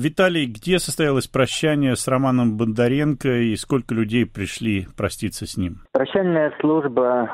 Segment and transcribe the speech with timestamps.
[0.00, 5.78] Виталий, где состоялось прощание с Романом Бондаренко и сколько людей пришли проститься с ним?
[5.90, 7.28] Прощальная служба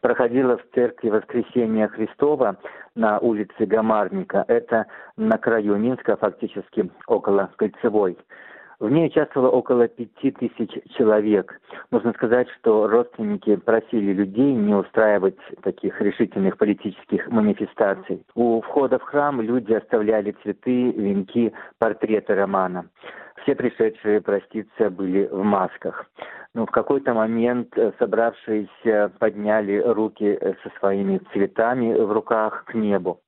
[0.00, 2.56] проходила в церкви Воскресения Христова
[2.96, 4.44] на улице Гамарника.
[4.48, 4.86] Это
[5.16, 8.18] на краю Минска, фактически около Кольцевой.
[8.80, 11.60] В ней участвовало около пяти тысяч человек.
[11.90, 18.24] Нужно сказать, что родственники просили людей не устраивать таких решительных политических манифестаций.
[18.36, 22.86] У входа в храм люди оставляли цветы, венки, портреты Романа.
[23.42, 26.06] Все пришедшие проститься были в масках.
[26.54, 33.20] Но в какой-то момент э, собравшиеся подняли руки со своими цветами в руках к небу.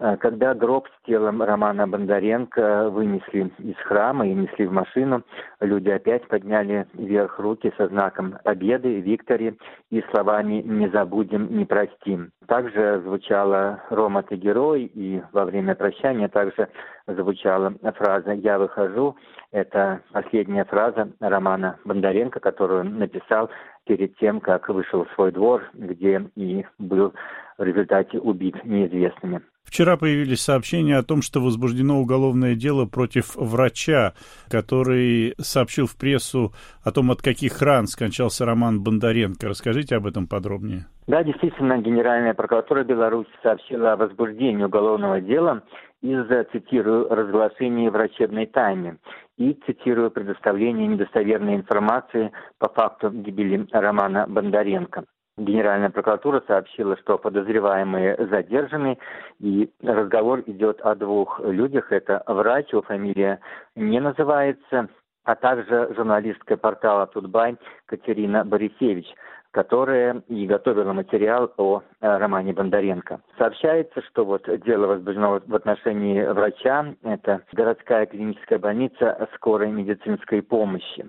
[0.00, 5.22] Э, когда гроб с телом Романа Бондаренко вынесли из храма и несли в машину,
[5.60, 9.58] люди опять подняли вверх руки со знаком победы, виктори
[9.90, 12.30] и словами «не забудем, не простим».
[12.46, 16.68] Также звучала «Рома, ты герой», и во время прощания также
[17.06, 19.16] звучала фраза «я выхожу».
[19.52, 23.50] Это последняя фраза Романа Бондаренко, которую он написал
[23.86, 27.12] перед тем, как вышел в свой двор, где и был
[27.58, 29.42] в результате убит неизвестными.
[29.64, 34.14] Вчера появились сообщения о том, что возбуждено уголовное дело против врача,
[34.48, 39.46] который сообщил в прессу о том, от каких ран скончался Роман Бондаренко.
[39.48, 40.86] Расскажите об этом подробнее.
[41.06, 45.62] Да, действительно, Генеральная прокуратура Беларуси сообщила о возбуждении уголовного дела
[46.02, 48.98] из-за, цитирую, разглашения врачебной тайны
[49.36, 55.04] и, цитирую, предоставления недостоверной информации по факту гибели Романа Бондаренко.
[55.36, 58.98] Генеральная прокуратура сообщила, что подозреваемые задержаны,
[59.38, 61.92] и разговор идет о двух людях.
[61.92, 63.40] Это врач, его фамилия
[63.74, 64.88] не называется,
[65.24, 67.56] а также журналистка портала Тутбай
[67.86, 69.06] Катерина Борисевич–
[69.50, 73.20] которая и готовила материал о э, романе Бондаренко.
[73.38, 81.08] Сообщается, что вот дело возбуждено в отношении врача, это городская клиническая больница скорой медицинской помощи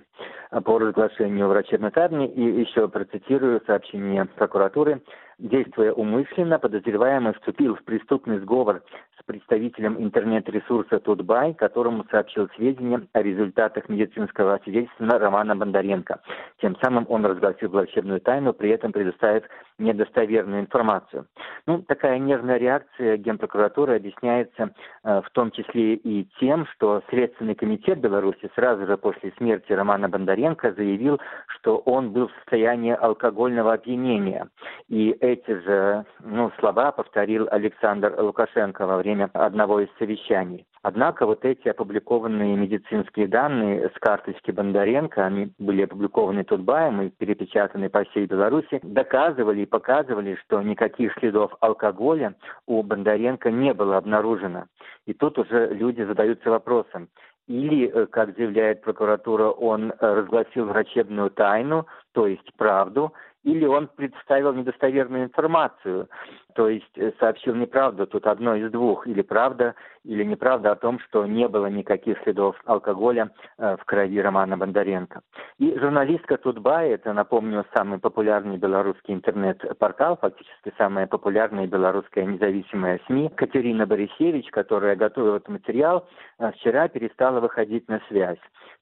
[0.65, 2.27] по разглашению врачебной тайны.
[2.27, 5.01] И еще процитирую сообщение прокуратуры.
[5.37, 8.83] Действуя умышленно, подозреваемый вступил в преступный сговор
[9.21, 16.21] с представителем интернет-ресурса Тутбай, которому сообщил сведения о результатах медицинского свидетельства Романа Бондаренко.
[16.61, 19.43] Тем самым он разгласил врачебную тайну, при этом предоставив
[19.81, 21.27] недостоверную информацию.
[21.65, 27.99] Ну, такая нервная реакция Генпрокуратуры объясняется э, в том числе и тем, что Следственный комитет
[27.99, 34.47] Беларуси сразу же после смерти Романа Бондаренко заявил, что он был в состоянии алкогольного опьянения.
[34.87, 40.65] И эти же ну, слова повторил Александр Лукашенко во время одного из совещаний.
[40.83, 47.89] Однако вот эти опубликованные медицинские данные с карточки Бондаренко, они были опубликованы Тутбаем и перепечатаны
[47.89, 52.33] по всей Беларуси, доказывали и показывали, что никаких следов алкоголя
[52.65, 54.65] у Бондаренко не было обнаружено.
[55.05, 57.09] И тут уже люди задаются вопросом,
[57.47, 63.13] или, э, как заявляет прокуратура, он э, разгласил врачебную тайну, то есть правду,
[63.43, 66.09] или он представил недостоверную информацию,
[66.53, 70.99] то есть э, сообщил неправду, тут одно из двух, или правда, или неправда о том,
[70.99, 75.21] что не было никаких следов алкоголя э, в крови Романа Бондаренко.
[75.57, 83.29] И журналистка Тутбай, это, напомню, самый популярный белорусский интернет-портал, фактически самая популярная белорусская независимая СМИ,
[83.35, 86.07] Катерина Борисевич, которая готовила этот материал,
[86.39, 88.39] э, вчера перестала выходить на связь.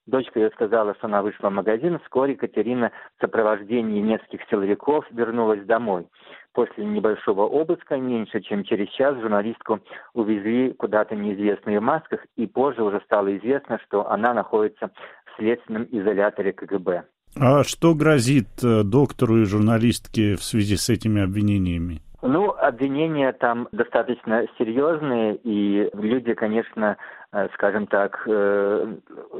[0.10, 2.00] Дочка ее сказала, что она вышла в магазин.
[2.00, 6.08] Вскоре Катерина в сопровождении нескольких силовиков вернулась домой.
[6.54, 9.80] После небольшого обыска, меньше чем через час, журналистку
[10.16, 15.88] увезли куда-то неизвестные в масках, и позже уже стало известно, что она находится в следственном
[15.92, 17.04] изоляторе КГБ.
[17.40, 22.02] А что грозит э, доктору и журналистке в связи с этими обвинениями?
[22.22, 26.98] Ну, обвинения там достаточно серьезные, и люди, конечно,
[27.32, 28.96] э, скажем так, э,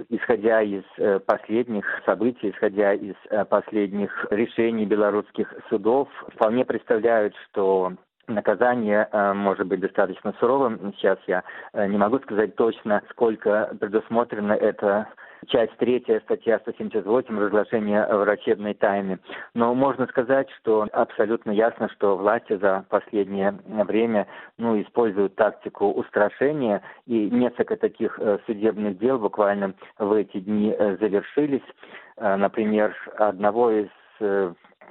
[0.08, 3.16] исходя из э, последних событий, исходя из
[3.50, 7.94] последних решений белорусских судов, вполне представляют, что
[8.28, 10.94] наказание может быть достаточно суровым.
[10.96, 15.08] Сейчас я не могу сказать точно, сколько предусмотрено это
[15.48, 19.20] часть третья, статья 178, разглашение врачебной тайны.
[19.54, 24.28] Но можно сказать, что абсолютно ясно, что власти за последнее время
[24.58, 30.98] ну, используют тактику устрашения, и несколько таких э, судебных дел буквально в эти дни э,
[30.98, 31.64] завершились.
[32.18, 33.88] Э, например, одного из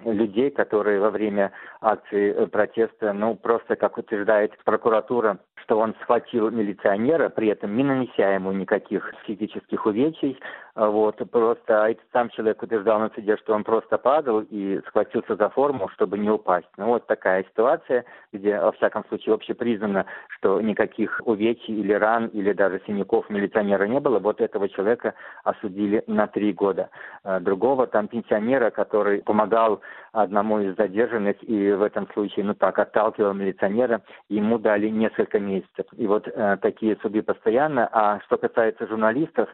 [0.04, 7.28] людей, которые во время акции протеста, ну, просто, как утверждает прокуратура, что он схватил милиционера,
[7.28, 10.40] при этом не нанеся ему никаких физических увечий.
[10.74, 15.34] Вот, просто а этот сам человек утверждал на суде, что он просто падал и схватился
[15.34, 16.68] за форму, чтобы не упасть.
[16.76, 22.52] Ну, вот такая ситуация, где, во всяком случае, общепризнано, что никаких увечий или ран, или
[22.52, 24.20] даже синяков милиционера не было.
[24.20, 26.90] Вот этого человека осудили на три года.
[27.24, 29.80] А другого там пенсионера, который помогал
[30.22, 35.86] одному из задержанных и в этом случае, ну так, отталкивал милиционера, ему дали несколько месяцев.
[35.96, 37.88] И вот э, такие суды постоянно.
[37.92, 39.48] А что касается журналистов,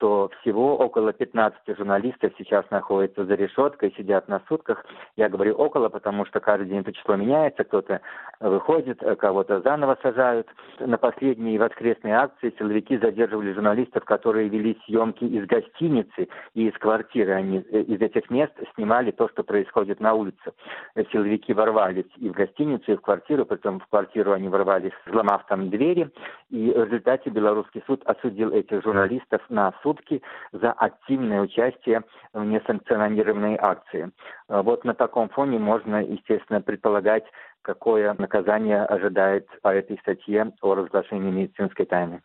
[0.00, 4.84] то всего около 15 журналистов сейчас находятся за решеткой, сидят на сутках.
[5.16, 8.00] Я говорю около, потому что каждый день это число меняется, кто-то
[8.40, 10.48] выходит, кого-то заново сажают.
[10.78, 17.32] На последней воскресной акции силовики задерживали журналистов, которые вели съемки из гостиницы и из квартиры.
[17.32, 20.52] Они э, из этих мест снимали то, что происходит на улице.
[21.12, 25.70] Силовики ворвались и в гостиницу, и в квартиру, притом в квартиру они ворвались, взломав там
[25.70, 26.10] двери,
[26.50, 30.22] и в результате белорусский суд осудил этих журналистов на сутки
[30.52, 32.02] за активное участие
[32.32, 34.10] в несанкционированной акции.
[34.48, 37.24] А вот на таком фоне можно, естественно, предполагать,
[37.62, 42.22] какое наказание ожидает по этой статье о разглашении медицинской тайны.